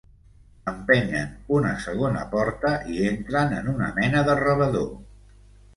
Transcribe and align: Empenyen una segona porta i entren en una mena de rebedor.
Empenyen 0.71 1.29
una 1.57 1.73
segona 1.85 2.23
porta 2.33 2.73
i 2.95 2.99
entren 3.13 3.55
en 3.61 3.71
una 3.77 3.95
mena 4.01 4.27
de 4.31 4.39
rebedor. 4.45 4.95